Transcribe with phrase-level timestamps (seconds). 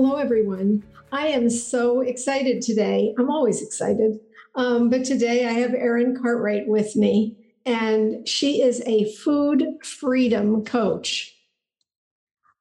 [0.00, 0.84] Hello, everyone.
[1.10, 3.16] I am so excited today.
[3.18, 4.20] I'm always excited.
[4.54, 10.64] Um, but today I have Erin Cartright with me, and she is a food freedom
[10.64, 11.34] coach.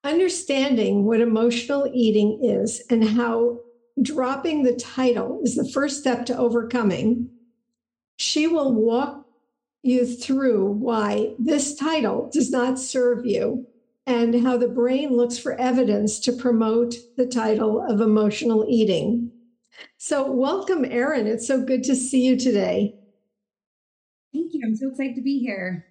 [0.03, 3.59] Understanding what emotional eating is and how
[4.01, 7.29] dropping the title is the first step to overcoming,
[8.15, 9.27] she will walk
[9.83, 13.67] you through why this title does not serve you
[14.07, 19.29] and how the brain looks for evidence to promote the title of emotional eating.
[19.97, 21.27] So, welcome, Erin.
[21.27, 22.95] It's so good to see you today.
[24.33, 24.61] Thank you.
[24.65, 25.85] I'm so excited to be here.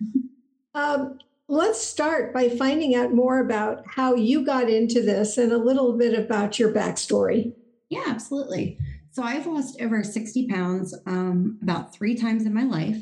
[0.75, 5.59] Um, let's start by finding out more about how you got into this and a
[5.59, 7.53] little bit about your backstory.
[7.91, 8.78] Yeah, absolutely.
[9.11, 12.98] So, I've lost over 60 pounds um, about three times in my life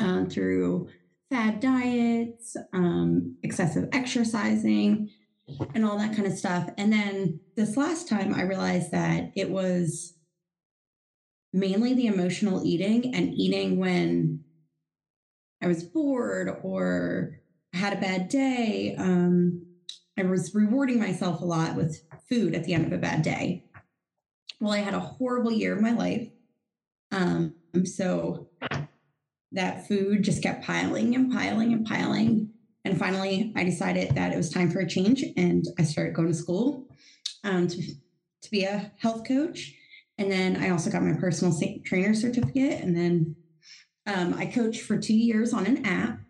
[0.00, 0.88] uh, through
[1.34, 5.10] fad diets, um, excessive exercising,
[5.74, 6.70] and all that kind of stuff.
[6.78, 10.14] And then this last time, I realized that it was
[11.52, 14.44] mainly the emotional eating and eating when
[15.60, 17.40] I was bored or
[17.72, 18.94] had a bad day.
[18.96, 19.66] Um,
[20.16, 23.64] I was rewarding myself a lot with food at the end of a bad day.
[24.60, 26.28] Well, I had a horrible year of my life.
[27.10, 28.50] Um, I'm so
[29.54, 32.50] that food just kept piling and piling and piling.
[32.84, 36.28] And finally, I decided that it was time for a change, and I started going
[36.28, 36.86] to school
[37.42, 39.72] um, to, to be a health coach.
[40.18, 42.80] And then I also got my personal trainer certificate.
[42.82, 43.36] And then
[44.06, 46.20] um, I coached for two years on an app.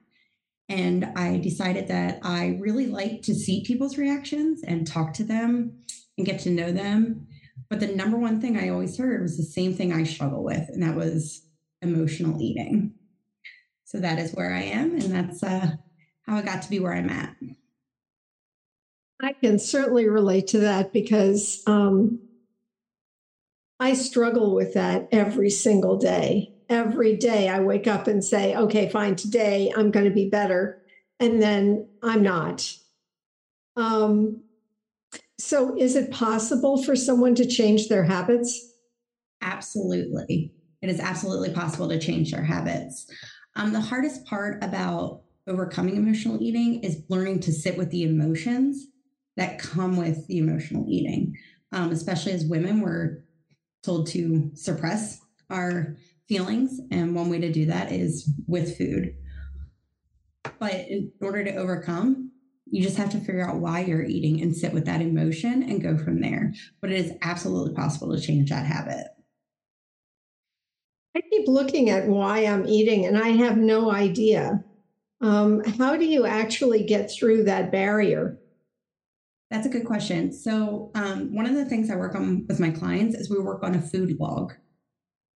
[0.69, 5.85] And I decided that I really like to see people's reactions and talk to them
[6.17, 7.27] and get to know them.
[7.69, 10.69] But the number one thing I always heard was the same thing I struggle with,
[10.71, 11.47] and that was
[11.83, 12.95] emotional eating.
[13.84, 15.72] So that is where I am, and that's uh,
[16.27, 17.37] how I got to be where I'm at.
[19.22, 22.21] I can certainly relate to that because um,
[23.78, 26.53] I struggle with that every single day.
[26.69, 30.83] Every day I wake up and say, okay, fine, today I'm going to be better.
[31.21, 32.75] And then I'm not.
[33.77, 34.43] Um,
[35.39, 38.73] so, is it possible for someone to change their habits?
[39.43, 40.53] Absolutely.
[40.81, 43.06] It is absolutely possible to change their habits.
[43.57, 48.87] Um, the hardest part about overcoming emotional eating is learning to sit with the emotions
[49.37, 51.37] that come with the emotional eating.
[51.73, 53.25] Um, especially as women, we're
[53.83, 55.21] told to suppress
[55.51, 55.97] our
[56.29, 56.81] feelings.
[56.91, 59.15] And one way to do that is with food.
[60.59, 62.31] But in order to overcome,
[62.67, 65.83] you just have to figure out why you're eating and sit with that emotion and
[65.83, 66.53] go from there.
[66.81, 69.09] But it is absolutely possible to change that habit.
[71.17, 74.65] I keep looking at why I'm eating and I have no idea.
[75.21, 78.39] Um, how do you actually get through that barrier?
[79.51, 80.33] That's a good question.
[80.33, 83.63] So, um, one of the things I work on with my clients is we work
[83.63, 84.55] on a food log.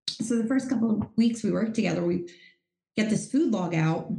[0.09, 2.27] So, the first couple of weeks we work together, we
[2.95, 4.11] get this food log out.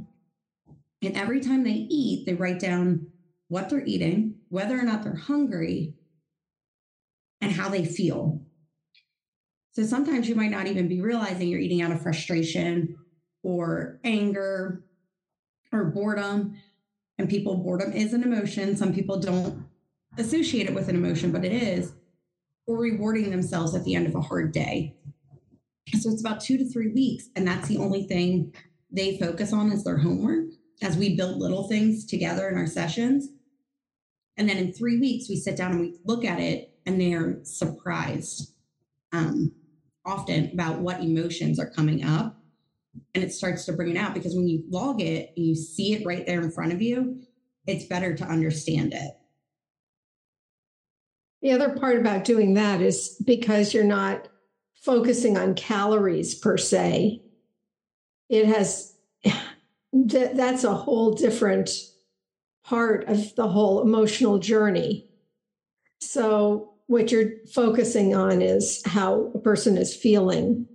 [1.03, 3.09] And every time they eat, they write down
[3.49, 5.95] what they're eating, whether or not they're hungry,
[7.41, 8.43] and how they feel.
[9.79, 12.97] So sometimes you might not even be realizing you're eating out of frustration
[13.45, 14.83] or anger
[15.71, 16.57] or boredom.
[17.17, 18.77] And people, boredom is an emotion.
[18.77, 19.69] Some people don't
[20.17, 21.93] associate it with an emotion, but it is,
[22.67, 24.97] or rewarding themselves at the end of a hard day.
[26.01, 27.29] So it's about two to three weeks.
[27.37, 28.53] And that's the only thing
[28.91, 30.47] they focus on is their homework
[30.83, 33.29] as we build little things together in our sessions.
[34.37, 37.39] And then in three weeks, we sit down and we look at it and they're
[37.45, 38.55] surprised
[39.13, 39.53] um,
[40.09, 42.37] often about what emotions are coming up
[43.15, 45.95] and it starts to bring it out because when you log it and you see
[45.95, 47.19] it right there in front of you
[47.69, 49.13] it's better to understand it.
[51.43, 54.29] The other part about doing that is because you're not
[54.83, 57.23] focusing on calories per se,
[58.29, 58.95] it has
[59.93, 61.71] that's a whole different
[62.65, 65.11] part of the whole emotional journey.
[66.01, 70.67] So, what you're focusing on is how a person is feeling,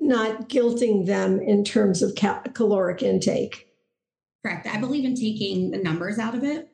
[0.00, 3.66] not guilting them in terms of cal- caloric intake.
[4.42, 4.66] Correct.
[4.66, 6.68] I believe in taking the numbers out of it.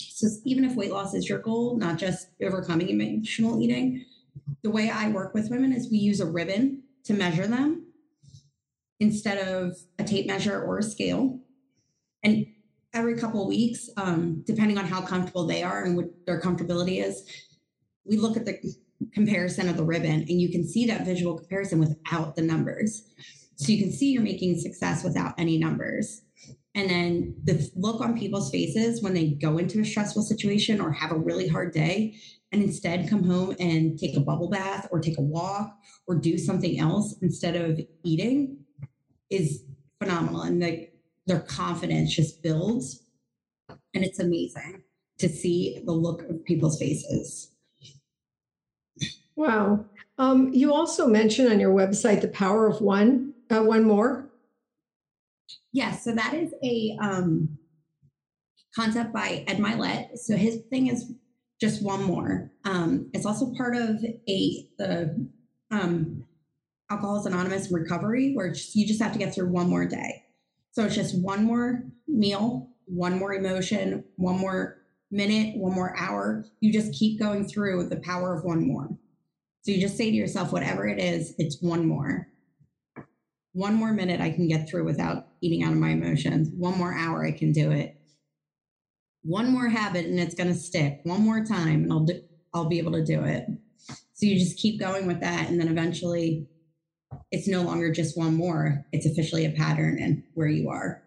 [0.00, 4.04] So, even if weight loss is your goal, not just overcoming emotional eating,
[4.62, 7.86] the way I work with women is we use a ribbon to measure them
[9.00, 11.40] instead of a tape measure or a scale.
[12.22, 12.46] And
[12.94, 17.04] every couple of weeks, um, depending on how comfortable they are and what their comfortability
[17.04, 17.24] is,
[18.04, 18.58] we look at the
[19.12, 23.04] comparison of the ribbon and you can see that visual comparison without the numbers.
[23.56, 26.22] So you can see you're making success without any numbers.
[26.74, 30.90] And then the look on people's faces when they go into a stressful situation or
[30.90, 32.16] have a really hard day
[32.50, 35.76] and instead come home and take a bubble bath or take a walk
[36.06, 38.58] or do something else instead of eating
[39.30, 39.64] is
[40.00, 40.42] phenomenal.
[40.42, 40.94] And like
[41.26, 43.04] their confidence just builds.
[43.94, 44.82] And it's amazing
[45.18, 47.51] to see the look of people's faces.
[49.36, 49.86] Wow.
[50.18, 54.30] Um, you also mentioned on your website the power of one, uh, one more.
[55.72, 56.04] Yes.
[56.04, 57.58] So that is a um,
[58.74, 60.18] concept by Ed Mylett.
[60.18, 61.12] So his thing is
[61.60, 62.50] just one more.
[62.64, 65.28] Um, it's also part of a the
[65.70, 66.24] um,
[66.90, 70.24] Alcoholics Anonymous recovery, where just, you just have to get through one more day.
[70.72, 76.44] So it's just one more meal, one more emotion, one more minute, one more hour.
[76.60, 78.90] You just keep going through the power of one more.
[79.62, 82.26] So you just say to yourself, whatever it is, it's one more.
[83.52, 86.50] One more minute I can get through without eating out of my emotions.
[86.56, 87.96] One more hour I can do it.
[89.22, 91.00] One more habit and it's going to stick.
[91.04, 92.20] One more time and I'll do,
[92.52, 93.46] I'll be able to do it.
[94.14, 96.48] So you just keep going with that and then eventually
[97.30, 98.84] it's no longer just one more.
[98.90, 101.01] It's officially a pattern and where you are.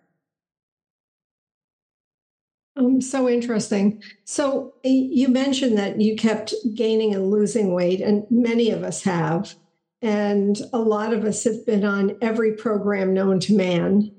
[2.77, 4.04] Um, so interesting.
[4.25, 9.56] So you mentioned that you kept gaining and losing weight, and many of us have.
[10.01, 14.12] And a lot of us have been on every program known to man.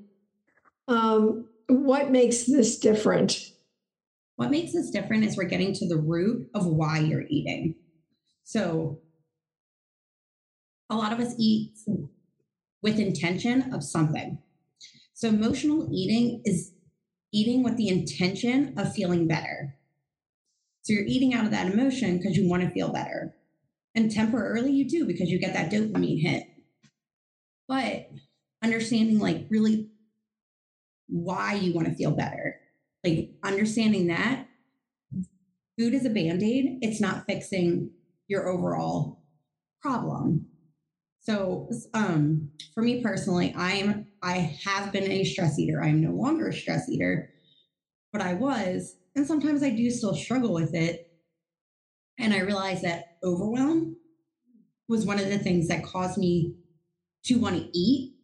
[0.87, 3.51] Um, what makes this different?
[4.37, 7.75] What makes this different is we're getting to the root of why you're eating.
[8.43, 8.99] So
[10.89, 11.73] a lot of us eat
[12.81, 14.39] with intention of something.
[15.13, 16.71] So emotional eating is
[17.33, 19.75] eating with the intention of feeling better.
[20.83, 23.35] So you're eating out of that emotion because you want to feel better.
[23.93, 26.47] And temporarily you do because you get that dopamine hit.
[27.67, 28.09] But
[28.63, 29.89] understanding like really
[31.07, 32.59] why you want to feel better,
[33.03, 34.47] like understanding that
[35.77, 37.91] food is a band aid, it's not fixing
[38.27, 39.21] your overall
[39.81, 40.47] problem.
[41.21, 45.81] So um, for me personally, I'm I have been a stress eater.
[45.81, 47.29] I am no longer a stress eater,
[48.11, 51.07] but I was, and sometimes I do still struggle with it.
[52.19, 53.95] And I realized that overwhelm
[54.89, 56.55] was one of the things that caused me
[57.23, 58.15] to want to eat.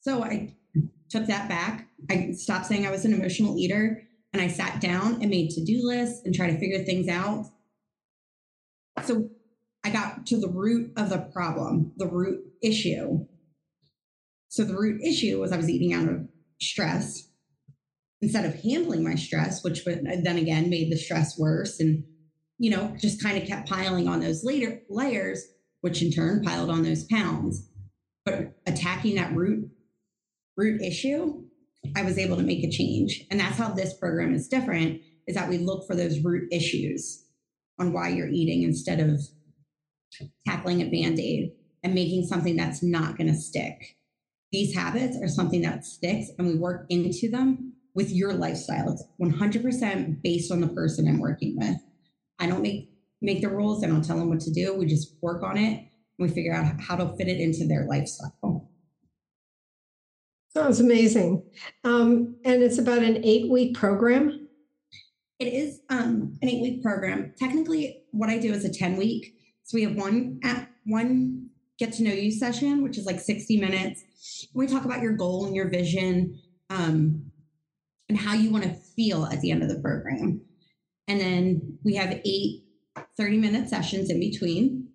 [0.00, 0.54] So I
[1.10, 1.88] took that back.
[2.08, 4.02] I stopped saying I was an emotional eater
[4.32, 7.46] and I sat down and made to-do lists and tried to figure things out.
[9.04, 9.28] So
[9.82, 13.26] I got to the root of the problem, the root issue.
[14.48, 16.26] So the root issue was I was eating out of
[16.60, 17.28] stress
[18.20, 22.04] instead of handling my stress, which then again made the stress worse and,
[22.58, 25.44] you know, just kind of kept piling on those later layers,
[25.82, 27.68] which in turn piled on those pounds.
[28.24, 29.70] But attacking that root
[30.56, 31.44] root issue,
[31.94, 33.24] I was able to make a change.
[33.30, 37.24] And that's how this program is different is that we look for those root issues
[37.78, 39.20] on why you're eating instead of
[40.46, 41.52] tackling a band aid
[41.84, 43.97] and making something that's not going to stick.
[44.52, 48.90] These habits are something that sticks, and we work into them with your lifestyle.
[48.90, 51.76] It's 100% based on the person I'm working with.
[52.38, 52.90] I don't make
[53.20, 53.82] make the rules.
[53.82, 54.72] I don't tell them what to do.
[54.74, 55.88] We just work on it and
[56.18, 58.70] we figure out how to fit it into their lifestyle.
[60.54, 61.42] Sounds amazing.
[61.82, 64.48] Um, and it's about an eight week program.
[65.40, 67.34] It is um, an eight week program.
[67.36, 69.34] Technically, what I do is a 10 week
[69.68, 73.60] so we have one at one get to know you session, which is like 60
[73.60, 74.02] minutes.
[74.54, 77.30] We talk about your goal and your vision um,
[78.08, 80.40] and how you want to feel at the end of the program.
[81.06, 82.64] And then we have eight
[83.16, 84.88] 30 minute sessions in between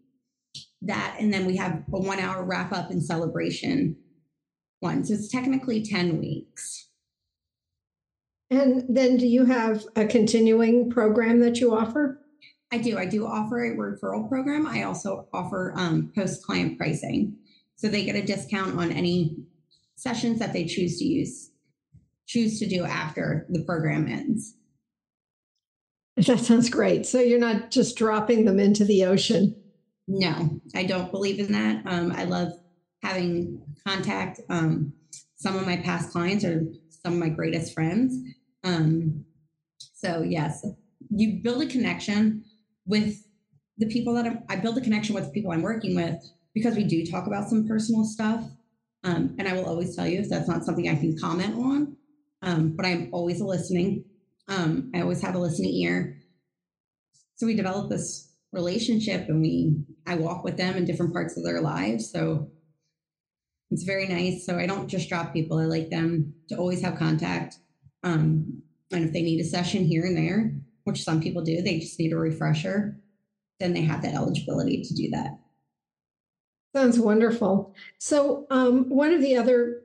[0.81, 1.15] that.
[1.19, 3.95] And then we have a one hour wrap up and celebration
[4.79, 5.03] one.
[5.05, 6.89] So it's technically 10 weeks.
[8.49, 12.19] And then do you have a continuing program that you offer?
[12.71, 12.97] I do.
[12.97, 14.67] I do offer a referral program.
[14.67, 17.37] I also offer um, post client pricing.
[17.75, 19.37] So they get a discount on any
[19.95, 21.51] sessions that they choose to use,
[22.27, 24.55] choose to do after the program ends.
[26.15, 27.05] That sounds great.
[27.05, 29.55] So you're not just dropping them into the ocean.
[30.07, 31.83] No, I don't believe in that.
[31.87, 32.53] Um, I love
[33.01, 34.39] having contact.
[34.49, 34.93] Um,
[35.35, 38.15] some of my past clients are some of my greatest friends.
[38.63, 39.25] Um,
[39.93, 40.65] so yes,
[41.09, 42.43] you build a connection
[42.85, 43.25] with
[43.77, 46.75] the people that I'm, I build a connection with the people I'm working with because
[46.75, 48.43] we do talk about some personal stuff.
[49.03, 51.97] Um, and I will always tell you if that's not something I can comment on.
[52.41, 54.05] Um, but I'm always listening.
[54.47, 56.17] Um, I always have a listening ear.
[57.35, 61.43] So we develop this relationship and we I walk with them in different parts of
[61.43, 62.11] their lives.
[62.11, 62.51] So
[63.71, 64.45] it's very nice.
[64.45, 65.57] So I don't just drop people.
[65.57, 67.57] I like them to always have contact.
[68.03, 71.79] Um, and if they need a session here and there, which some people do, they
[71.79, 72.99] just need a refresher,
[73.59, 75.39] then they have that eligibility to do that.
[76.75, 77.75] Sounds wonderful.
[77.99, 79.81] So, um, one of the other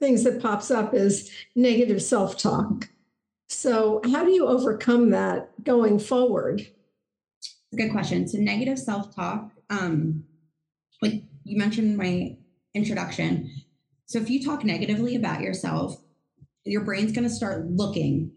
[0.00, 2.88] things that pops up is negative self talk.
[3.48, 6.66] So, how do you overcome that going forward?
[7.76, 8.26] Good question.
[8.26, 10.24] So, negative self talk, um,
[11.00, 12.36] like you mentioned in my
[12.74, 13.50] introduction.
[14.06, 16.02] So, if you talk negatively about yourself,
[16.64, 18.32] your brain's going to start looking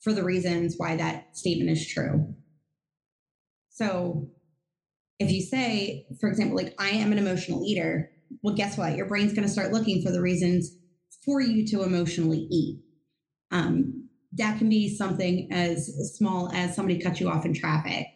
[0.00, 2.34] for the reasons why that statement is true.
[3.70, 4.30] So,
[5.18, 8.10] if you say, for example, like, I am an emotional eater,
[8.42, 8.96] well, guess what?
[8.96, 10.76] Your brain's going to start looking for the reasons
[11.24, 12.80] for you to emotionally eat.
[13.50, 18.06] Um, that can be something as small as somebody cut you off in traffic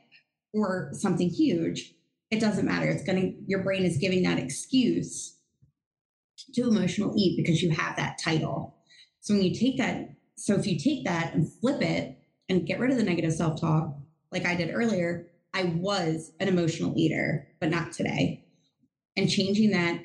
[0.53, 1.95] or something huge.
[2.31, 2.89] It doesn't matter.
[2.89, 5.39] It's going to, your brain is giving that excuse
[6.55, 8.77] to emotional eat because you have that title.
[9.21, 12.19] So when you take that, so if you take that and flip it
[12.49, 13.97] and get rid of the negative self talk,
[14.31, 18.45] like I did earlier, I was an emotional eater, but not today.
[19.17, 20.01] And changing that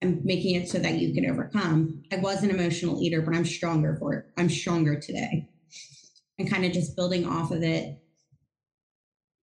[0.00, 2.02] and making it so that you can overcome.
[2.12, 4.26] I was an emotional eater, but I'm stronger for it.
[4.36, 5.48] I'm stronger today.
[6.38, 7.98] And kind of just building off of it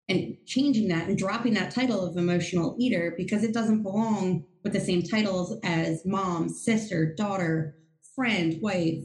[0.09, 4.73] and changing that and dropping that title of emotional eater because it doesn't belong with
[4.73, 7.77] the same titles as mom, sister, daughter,
[8.15, 9.05] friend, wife.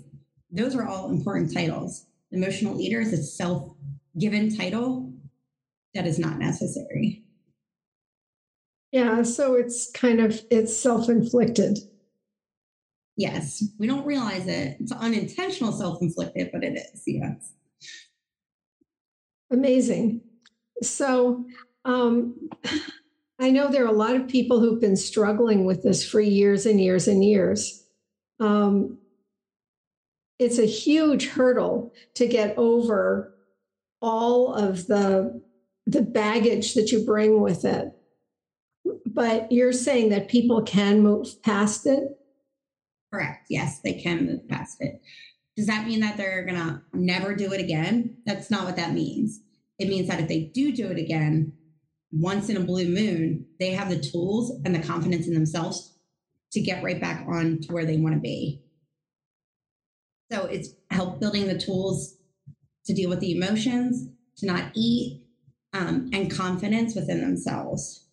[0.51, 2.07] Those are all important titles.
[2.31, 3.71] Emotional eater is a self
[4.17, 5.04] given title
[5.95, 7.23] that is not necessary.
[8.91, 11.79] Yeah, so it's kind of it's self-inflicted.
[13.17, 14.77] Yes, we don't realize it.
[14.79, 17.01] It's unintentional self-inflicted, but it is.
[17.07, 17.53] Yes.
[19.51, 20.21] Amazing.
[20.83, 21.45] So,
[21.85, 22.49] um,
[23.39, 26.65] I know there are a lot of people who've been struggling with this for years
[26.65, 27.85] and years and years.
[28.39, 28.97] Um,
[30.39, 33.33] it's a huge hurdle to get over
[34.01, 35.41] all of the
[35.86, 37.92] the baggage that you bring with it.
[39.06, 42.04] But you're saying that people can move past it?
[43.13, 43.48] Correct.
[43.50, 45.01] Yes, they can move past it.
[45.56, 48.18] Does that mean that they're going to never do it again?
[48.25, 49.39] That's not what that means.
[49.80, 51.54] It means that if they do do it again,
[52.12, 55.94] once in a blue moon, they have the tools and the confidence in themselves
[56.51, 58.62] to get right back on to where they want to be.
[60.32, 62.15] So it's help building the tools
[62.86, 65.25] to deal with the emotions, to not eat,
[65.75, 68.08] um, and confidence within themselves.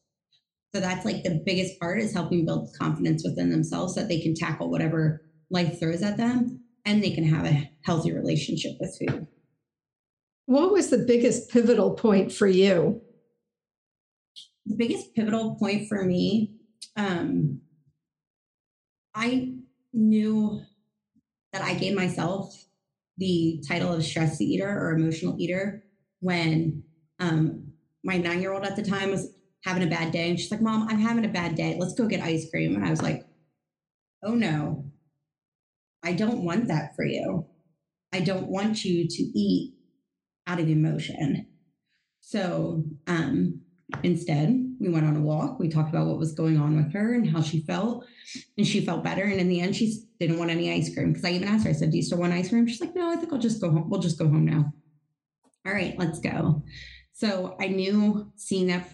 [0.74, 4.20] So that's like the biggest part is helping build confidence within themselves so that they
[4.20, 8.98] can tackle whatever life throws at them and they can have a healthy relationship with
[8.98, 9.26] food.
[10.46, 13.00] What was the biggest pivotal point for you?
[14.66, 16.56] The biggest pivotal point for me,
[16.96, 17.60] um,
[19.14, 19.54] I
[19.92, 20.62] knew
[21.52, 22.64] that I gave myself
[23.18, 25.84] the title of stress eater or emotional eater
[26.20, 26.82] when
[27.22, 29.32] um, my nine year old at the time was
[29.64, 30.28] having a bad day.
[30.28, 31.76] And she's like, Mom, I'm having a bad day.
[31.78, 32.74] Let's go get ice cream.
[32.74, 33.24] And I was like,
[34.24, 34.84] Oh no,
[36.04, 37.46] I don't want that for you.
[38.12, 39.74] I don't want you to eat
[40.46, 41.46] out of emotion.
[42.20, 43.60] So um,
[44.02, 45.58] instead, we went on a walk.
[45.58, 48.04] We talked about what was going on with her and how she felt.
[48.56, 49.22] And she felt better.
[49.22, 51.70] And in the end, she didn't want any ice cream because I even asked her,
[51.70, 52.66] I said, Do you still want ice cream?
[52.66, 53.88] She's like, No, I think I'll just go home.
[53.88, 54.72] We'll just go home now.
[55.64, 56.64] All right, let's go.
[57.12, 58.88] So I knew seeing that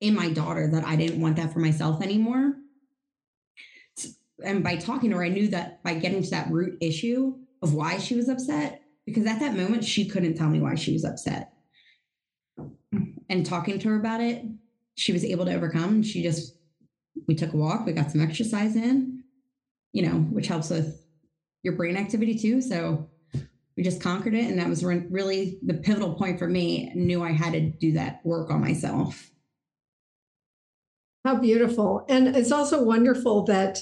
[0.00, 2.54] in my daughter that I didn't want that for myself anymore.
[4.44, 7.74] And by talking to her, I knew that by getting to that root issue of
[7.74, 11.04] why she was upset, because at that moment, she couldn't tell me why she was
[11.04, 11.52] upset.
[13.28, 14.44] And talking to her about it,
[14.96, 16.02] she was able to overcome.
[16.02, 16.56] She just,
[17.28, 19.22] we took a walk, we got some exercise in,
[19.92, 21.06] you know, which helps with
[21.62, 22.60] your brain activity too.
[22.60, 23.08] So
[23.76, 24.50] we just conquered it.
[24.50, 26.90] And that was really the pivotal point for me.
[26.90, 29.30] I knew I had to do that work on myself.
[31.24, 32.04] How beautiful.
[32.08, 33.78] And it's also wonderful that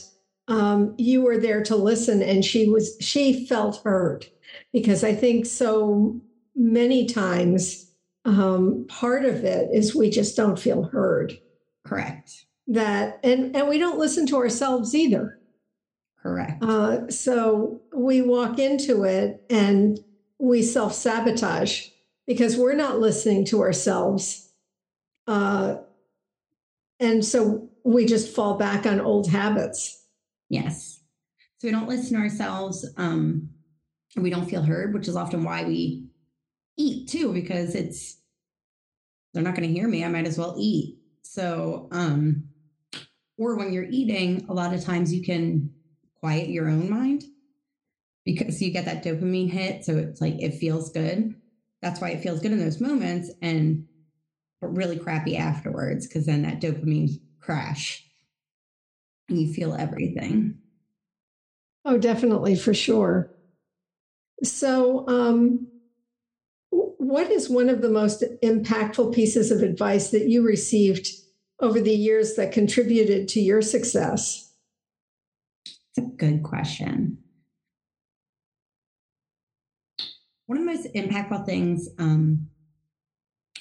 [0.49, 4.26] um, you were there to listen and she was, she felt heard
[4.73, 6.20] because I think so
[6.54, 7.92] many times
[8.25, 11.38] um, part of it is we just don't feel heard.
[11.87, 12.44] Correct.
[12.66, 15.39] That, and, and we don't listen to ourselves either.
[16.22, 16.62] Correct.
[16.62, 19.98] Uh, so we walk into it and
[20.38, 21.86] we self sabotage
[22.26, 24.52] because we're not listening to ourselves.
[25.26, 25.76] Uh,
[26.98, 30.04] and so we just fall back on old habits.
[30.48, 31.00] Yes.
[31.58, 32.86] So we don't listen to ourselves.
[32.96, 33.50] Um,
[34.14, 36.06] and we don't feel heard, which is often why we
[36.76, 38.16] eat too, because it's
[39.32, 40.04] they're not going to hear me.
[40.04, 40.98] I might as well eat.
[41.22, 42.44] So, um,
[43.38, 45.70] or when you're eating, a lot of times you can
[46.20, 47.24] quiet your own mind
[48.24, 49.84] because you get that dopamine hit.
[49.84, 51.34] So it's like it feels good.
[51.82, 53.84] That's why it feels good in those moments and
[54.60, 57.10] but really crappy afterwards because then that dopamine
[57.40, 58.06] crash
[59.28, 60.56] and you feel everything.
[61.84, 63.26] Oh, definitely, for sure.
[64.42, 65.68] So, um,
[66.70, 71.08] what is one of the most impactful pieces of advice that you received
[71.60, 74.50] over the years that contributed to your success?
[75.90, 77.18] It's a good question.
[80.47, 82.49] One of the most impactful things, um,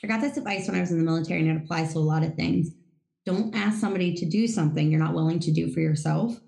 [0.03, 2.01] I got this advice when I was in the military and it applies to a
[2.01, 2.69] lot of things.
[3.25, 6.39] Don't ask somebody to do something you're not willing to do for yourself.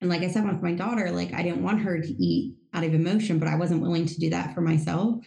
[0.00, 2.84] And like I said with my daughter, like I didn't want her to eat out
[2.84, 5.24] of emotion, but I wasn't willing to do that for myself.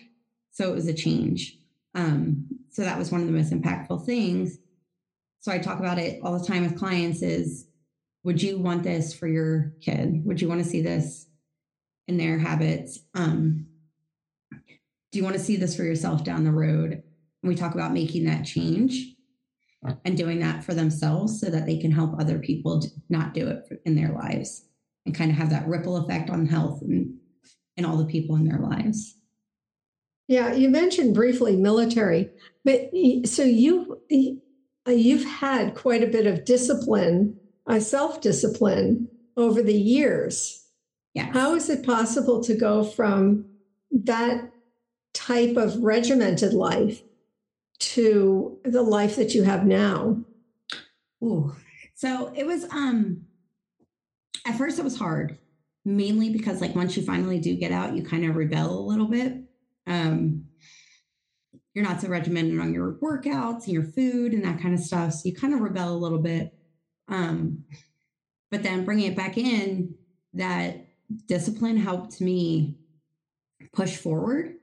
[0.51, 1.58] So it was a change.
[1.96, 4.58] Um, so that was one of the most impactful things.
[5.39, 7.67] So I talk about it all the time with clients is
[8.25, 10.25] would you want this for your kid?
[10.25, 11.28] Would you want to see this
[12.08, 12.99] in their habits?
[13.13, 13.67] Um,
[15.12, 16.91] do you want to see this for yourself down the road?
[16.91, 17.04] And
[17.43, 19.13] we talk about making that change
[20.04, 23.82] and doing that for themselves so that they can help other people not do it
[23.86, 24.65] in their lives
[25.06, 27.15] and kind of have that ripple effect on health and,
[27.78, 29.15] and all the people in their lives.
[30.28, 32.32] Yeah, you mentioned briefly military,
[32.63, 32.89] but
[33.26, 34.02] so you
[34.88, 40.65] you've had quite a bit of discipline a self discipline over the years.
[41.13, 41.32] Yeah.
[41.32, 43.45] How is it possible to go from
[43.91, 44.51] that
[45.13, 47.01] type of regimented life
[47.80, 50.23] to the life that you have now?
[51.23, 51.56] Ooh.
[51.95, 53.25] So it was um
[54.45, 55.38] at first it was hard,
[55.86, 59.08] mainly because like once you finally do get out, you kind of rebel a little
[59.08, 59.38] bit.
[59.88, 60.45] Um
[61.73, 65.13] you're not so regimented on your workouts and your food and that kind of stuff.
[65.13, 66.54] So you kind of rebel a little bit.
[67.08, 67.65] Um,
[68.52, 69.96] but then bringing it back in,
[70.34, 70.88] that
[71.28, 72.78] discipline helped me
[73.74, 74.56] push forward.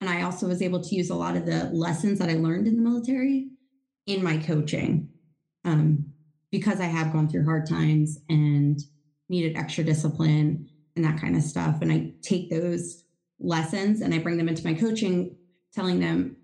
[0.00, 2.66] And I also was able to use a lot of the lessons that I learned
[2.66, 3.48] in the military
[4.06, 5.10] in my coaching
[5.64, 6.06] um,
[6.50, 8.80] because I have gone through hard times and
[9.28, 11.82] needed extra discipline and that kind of stuff.
[11.82, 13.04] And I take those
[13.38, 15.36] lessons and I bring them into my coaching,
[15.72, 16.36] telling them,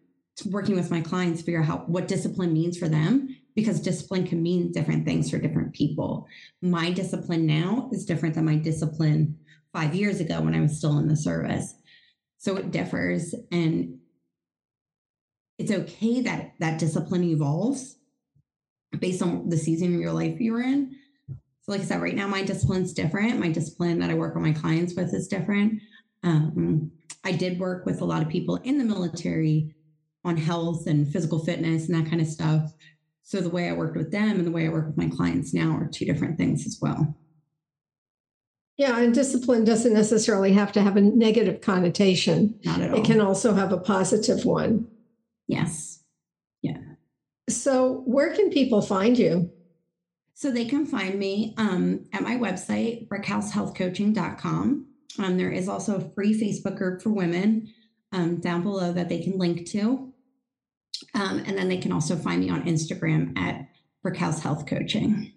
[0.50, 4.42] working with my clients, figure out how, what discipline means for them because discipline can
[4.42, 6.28] mean different things for different people.
[6.60, 9.38] My discipline now is different than my discipline
[9.72, 11.74] five years ago when I was still in the service.
[12.36, 13.34] So it differs.
[13.50, 13.98] And
[15.58, 17.96] it's okay that that discipline evolves
[18.98, 20.94] based on the season of your life you're in.
[21.62, 23.40] So, like I said, right now my discipline's different.
[23.40, 25.80] My discipline that I work with my clients with is different.
[26.22, 26.92] Um,
[27.24, 29.74] I did work with a lot of people in the military
[30.24, 32.72] on health and physical fitness and that kind of stuff
[33.26, 35.52] so the way I worked with them and the way I work with my clients
[35.52, 37.18] now are two different things as well.
[38.76, 42.56] Yeah, and discipline doesn't necessarily have to have a negative connotation.
[42.64, 43.00] Not at all.
[43.00, 44.86] It can also have a positive one.
[45.48, 46.04] Yes.
[46.62, 46.78] Yeah.
[47.48, 49.50] So, where can people find you?
[50.34, 54.86] So, they can find me um, at my website, brickhousehealthcoaching.com.
[55.18, 57.72] Um, there is also a free Facebook group for women
[58.12, 60.12] um, down below that they can link to.
[61.14, 63.68] Um, and then they can also find me on Instagram at
[64.04, 65.32] Brickhouse Health Coaching.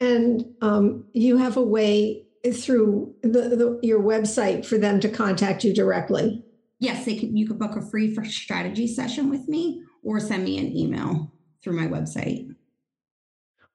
[0.00, 5.62] And um, you have a way through the, the, your website for them to contact
[5.62, 6.44] you directly.
[6.80, 7.36] Yes, they can.
[7.36, 11.74] You could book a free strategy session with me, or send me an email through
[11.74, 12.52] my website.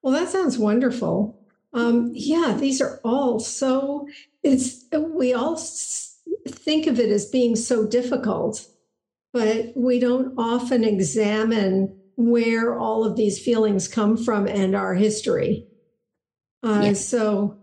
[0.02, 1.40] Well, that sounds wonderful.
[1.72, 4.06] Um, yeah, these are all so.
[4.42, 5.58] It's we all
[6.46, 8.66] think of it as being so difficult
[9.32, 15.66] but we don't often examine where all of these feelings come from and our history.
[16.62, 17.06] Uh, yes.
[17.06, 17.58] So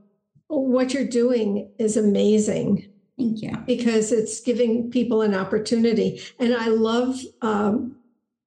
[0.47, 2.89] what you're doing is amazing.
[3.17, 3.57] Thank you.
[3.65, 6.21] Because it's giving people an opportunity.
[6.39, 7.97] And I love um,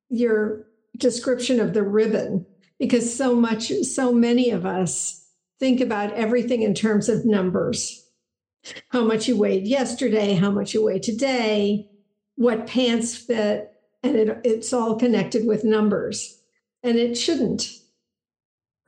[0.08, 2.46] your description of the ribbon
[2.78, 5.26] because so much, so many of us
[5.58, 8.04] think about everything in terms of numbers
[8.90, 11.88] how much you weighed yesterday, how much you weigh today,
[12.38, 13.72] what pants fit,
[14.04, 16.40] and it, it's all connected with numbers.
[16.84, 17.68] And it shouldn't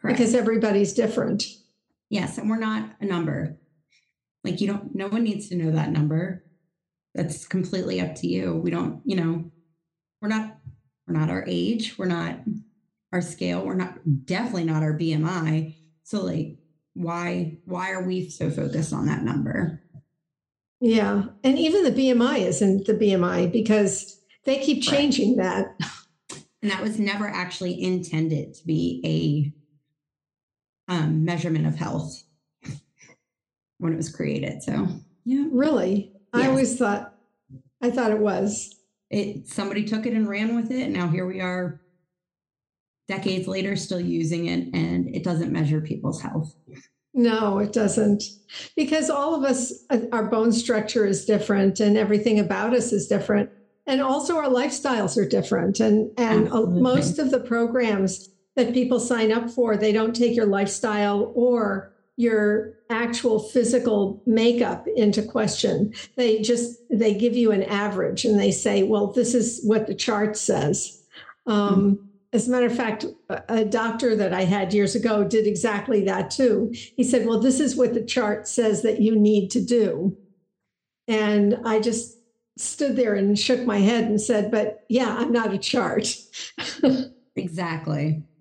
[0.00, 0.16] Correct.
[0.16, 1.42] because everybody's different.
[2.08, 3.58] Yes, and we're not a number.
[4.44, 6.44] Like you don't no one needs to know that number.
[7.12, 8.54] That's completely up to you.
[8.54, 9.50] We don't, you know,
[10.22, 10.56] we're not
[11.08, 12.38] we're not our age, we're not
[13.12, 15.74] our scale, we're not definitely not our BMI.
[16.04, 16.58] So like
[16.94, 19.82] why why are we so focused on that number?
[20.80, 25.66] Yeah, and even the BMI isn't the BMI because they keep changing right.
[25.78, 25.90] that.
[26.62, 29.54] And that was never actually intended to be
[30.88, 32.22] a um, measurement of health
[33.78, 34.62] when it was created.
[34.62, 34.88] So,
[35.24, 35.46] yeah.
[35.50, 36.12] Really?
[36.34, 36.44] Yes.
[36.44, 37.14] I always thought,
[37.80, 38.74] I thought it was.
[39.08, 41.80] It somebody took it and ran with it, and now here we are,
[43.08, 46.54] decades later, still using it, and it doesn't measure people's health.
[47.12, 48.22] No, it doesn't.
[48.76, 53.08] Because all of us, uh, our bone structure is different and everything about us is
[53.08, 53.50] different.
[53.86, 55.80] And also our lifestyles are different.
[55.80, 60.46] And, and most of the programs that people sign up for, they don't take your
[60.46, 65.92] lifestyle or your actual physical makeup into question.
[66.16, 69.94] They just, they give you an average and they say, well, this is what the
[69.94, 71.02] chart says.
[71.46, 73.04] Um, mm-hmm as a matter of fact,
[73.48, 76.70] a doctor that I had years ago did exactly that too.
[76.72, 80.16] He said, Well, this is what the chart says that you need to do.
[81.08, 82.18] And I just
[82.56, 86.14] stood there and shook my head and said, But yeah, I'm not a chart.
[87.36, 88.22] exactly.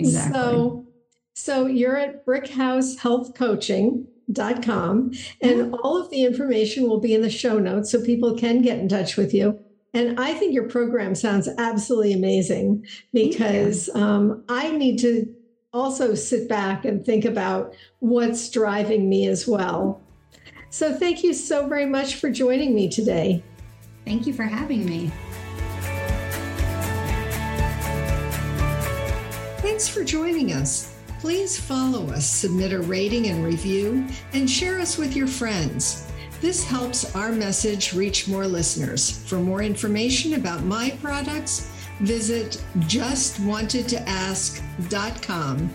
[0.00, 0.32] Exactly.
[0.32, 0.86] So,
[1.34, 5.12] so you're at brickhousehealthcoaching.com,
[5.42, 8.78] and all of the information will be in the show notes so people can get
[8.78, 9.58] in touch with you.
[9.94, 15.34] And I think your program sounds absolutely amazing because um, I need to
[15.72, 20.02] also sit back and think about what's driving me as well.
[20.70, 23.42] So, thank you so very much for joining me today.
[24.04, 25.10] Thank you for having me.
[29.62, 30.94] Thanks for joining us.
[31.20, 36.10] Please follow us, submit a rating and review, and share us with your friends.
[36.40, 39.28] This helps our message reach more listeners.
[39.28, 41.68] For more information about my products,
[42.00, 45.70] visit justwantedtoask.com.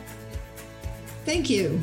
[1.25, 1.81] Thank you.